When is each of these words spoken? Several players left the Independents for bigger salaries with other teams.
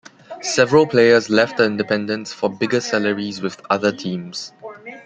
Several 0.41 0.87
players 0.87 1.29
left 1.29 1.57
the 1.57 1.65
Independents 1.65 2.33
for 2.33 2.49
bigger 2.49 2.81
salaries 2.81 3.39
with 3.39 3.61
other 3.69 3.91
teams. 3.91 4.51